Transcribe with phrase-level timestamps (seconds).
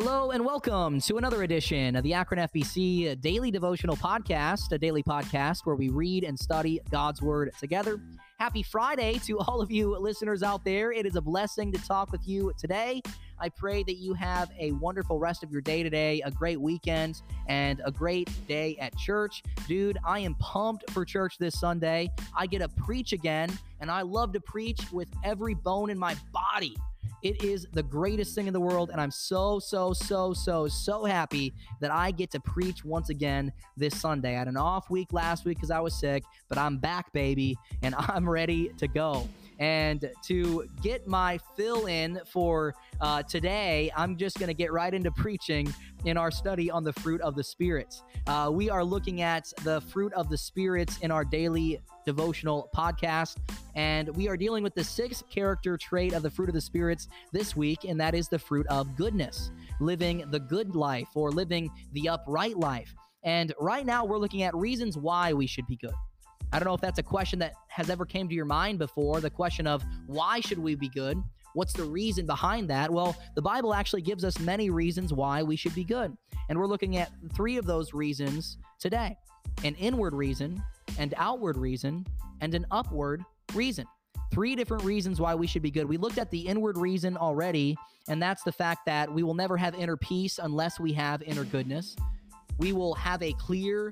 [0.00, 5.02] Hello and welcome to another edition of the Akron FBC Daily Devotional Podcast, a daily
[5.02, 8.00] podcast where we read and study God's Word together.
[8.38, 10.92] Happy Friday to all of you listeners out there.
[10.92, 13.02] It is a blessing to talk with you today.
[13.40, 17.20] I pray that you have a wonderful rest of your day today, a great weekend,
[17.48, 19.42] and a great day at church.
[19.66, 22.08] Dude, I am pumped for church this Sunday.
[22.36, 26.14] I get to preach again, and I love to preach with every bone in my
[26.32, 26.76] body.
[27.22, 31.04] It is the greatest thing in the world, and I'm so, so, so, so, so
[31.04, 34.36] happy that I get to preach once again this Sunday.
[34.36, 37.56] I had an off week last week because I was sick, but I'm back, baby,
[37.82, 39.28] and I'm ready to go.
[39.58, 44.94] And to get my fill in for uh, today, I'm just going to get right
[44.94, 45.72] into preaching
[46.04, 48.00] in our study on the fruit of the Spirit.
[48.28, 53.36] Uh, we are looking at the fruit of the Spirit in our daily devotional podcast.
[53.78, 57.06] And we are dealing with the sixth character trait of the fruit of the spirits
[57.30, 61.70] this week, and that is the fruit of goodness, living the good life or living
[61.92, 62.92] the upright life.
[63.22, 65.94] And right now, we're looking at reasons why we should be good.
[66.52, 69.20] I don't know if that's a question that has ever came to your mind before
[69.20, 71.22] the question of why should we be good?
[71.54, 72.90] What's the reason behind that?
[72.90, 76.16] Well, the Bible actually gives us many reasons why we should be good.
[76.48, 79.16] And we're looking at three of those reasons today
[79.62, 80.60] an inward reason,
[80.98, 82.04] an outward reason,
[82.40, 83.86] and an upward reason.
[84.30, 85.88] Three different reasons why we should be good.
[85.88, 87.76] We looked at the inward reason already,
[88.08, 91.44] and that's the fact that we will never have inner peace unless we have inner
[91.44, 91.96] goodness.
[92.58, 93.90] We will have a clear,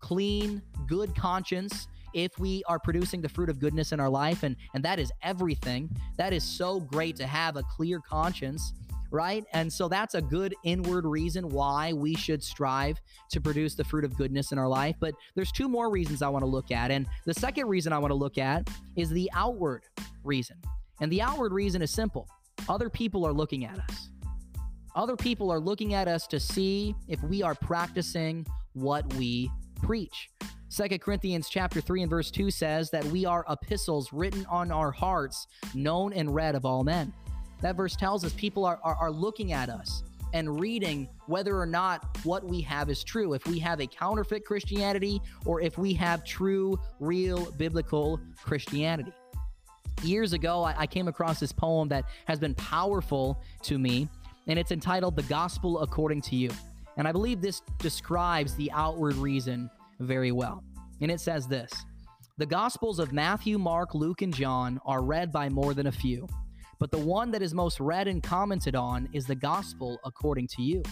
[0.00, 4.56] clean, good conscience if we are producing the fruit of goodness in our life and
[4.74, 8.72] and that is everything that is so great to have a clear conscience
[9.10, 9.44] right?
[9.52, 14.04] And so that's a good inward reason why we should strive to produce the fruit
[14.04, 14.96] of goodness in our life.
[15.00, 16.90] But there's two more reasons I want to look at.
[16.90, 19.84] And the second reason I want to look at is the outward
[20.24, 20.56] reason.
[21.00, 22.28] And the outward reason is simple
[22.68, 24.08] other people are looking at us.
[24.94, 29.50] Other people are looking at us to see if we are practicing what we
[29.82, 30.30] preach.
[30.68, 34.90] Second Corinthians chapter 3 and verse 2 says that we are epistles written on our
[34.90, 37.12] hearts, known and read of all men.
[37.66, 41.66] That verse tells us people are, are, are looking at us and reading whether or
[41.66, 43.32] not what we have is true.
[43.32, 49.12] If we have a counterfeit Christianity or if we have true, real biblical Christianity.
[50.04, 54.08] Years ago, I, I came across this poem that has been powerful to me,
[54.46, 56.50] and it's entitled The Gospel According to You.
[56.96, 60.62] And I believe this describes the outward reason very well.
[61.00, 61.72] And it says this
[62.38, 66.28] The Gospels of Matthew, Mark, Luke, and John are read by more than a few.
[66.78, 70.62] But the one that is most read and commented on is the gospel according to
[70.62, 70.82] you.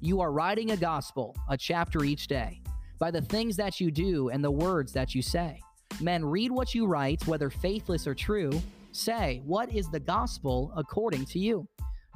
[0.00, 2.62] You are writing a gospel, a chapter each day,
[2.98, 5.60] by the things that you do and the words that you say.
[6.00, 8.50] Men read what you write, whether faithless or true.
[8.92, 11.68] Say, What is the gospel according to you?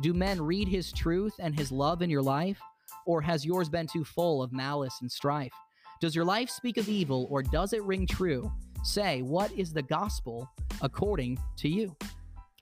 [0.03, 2.59] Do men read his truth and his love in your life?
[3.07, 5.53] Or has yours been too full of malice and strife?
[6.01, 8.51] Does your life speak of evil, or does it ring true?
[8.83, 10.51] Say, What is the gospel
[10.81, 11.95] according to you?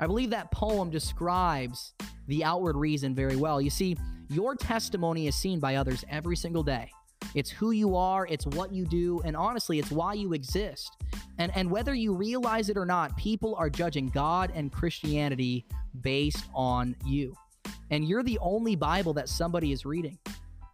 [0.01, 1.95] I believe that poem describes
[2.27, 3.61] the outward reason very well.
[3.61, 3.97] You see,
[4.29, 6.91] your testimony is seen by others every single day.
[7.35, 10.97] It's who you are, it's what you do, and honestly, it's why you exist.
[11.39, 15.67] And and whether you realize it or not, people are judging God and Christianity
[16.01, 17.35] based on you.
[17.91, 20.19] And you're the only Bible that somebody is reading.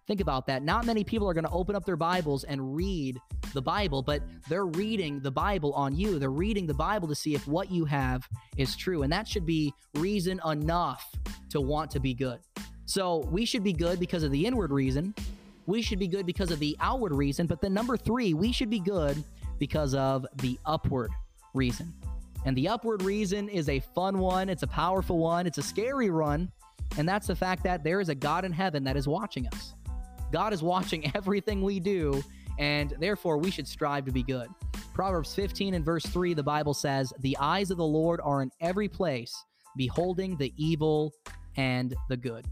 [0.08, 0.62] Think about that.
[0.62, 3.20] Not many people are going to open up their Bibles and read
[3.52, 6.18] the Bible, but they're reading the Bible on you.
[6.18, 8.26] They're reading the Bible to see if what you have
[8.56, 9.02] is true.
[9.02, 11.14] And that should be reason enough
[11.50, 12.38] to want to be good.
[12.86, 15.14] So we should be good because of the inward reason.
[15.66, 17.46] We should be good because of the outward reason.
[17.46, 19.22] But then, number three, we should be good
[19.58, 21.10] because of the upward
[21.52, 21.92] reason.
[22.46, 26.08] And the upward reason is a fun one, it's a powerful one, it's a scary
[26.08, 26.50] one.
[26.96, 29.74] And that's the fact that there is a God in heaven that is watching us.
[30.32, 32.22] God is watching everything we do,
[32.58, 34.48] and therefore we should strive to be good.
[34.94, 38.50] Proverbs 15 and verse 3, the Bible says, The eyes of the Lord are in
[38.60, 39.34] every place,
[39.76, 41.12] beholding the evil
[41.56, 42.46] and the good.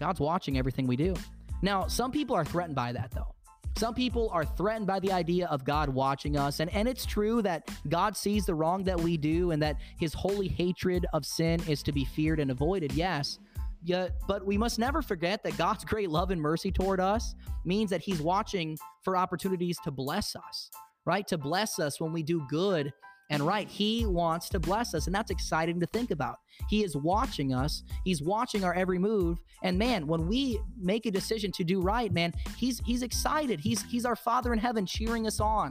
[0.00, 1.14] God's watching everything we do.
[1.62, 3.34] Now, some people are threatened by that, though.
[3.76, 6.60] Some people are threatened by the idea of God watching us.
[6.60, 10.14] And, and it's true that God sees the wrong that we do and that his
[10.14, 12.92] holy hatred of sin is to be feared and avoided.
[12.92, 13.38] Yes.
[13.86, 17.88] Yet, but we must never forget that God's great love and mercy toward us means
[17.90, 20.70] that He's watching for opportunities to bless us,
[21.04, 21.24] right?
[21.28, 22.92] To bless us when we do good
[23.30, 23.68] and right.
[23.68, 26.38] He wants to bless us, and that's exciting to think about.
[26.68, 29.38] He is watching us, He's watching our every move.
[29.62, 33.60] And man, when we make a decision to do right, man, He's He's excited.
[33.60, 35.70] He's He's our Father in heaven cheering us on.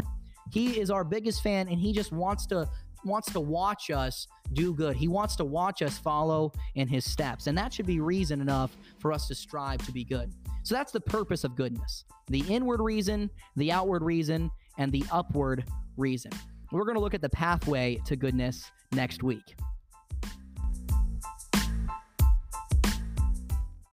[0.54, 2.70] He is our biggest fan, and He just wants to
[3.06, 4.96] wants to watch us do good.
[4.96, 7.48] He wants to watch us follow in his steps.
[7.48, 10.34] And that should be reason enough for us to strive to be good.
[10.64, 14.50] So that's the purpose of goodness the inward reason, the outward reason,
[14.80, 15.64] and the upward
[15.96, 16.32] reason.
[16.72, 19.56] We're going to look at the pathway to goodness next week.